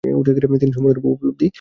[0.61, 1.49] তিনি সম্পূর্ণরূপে উপলব্ধি করেন।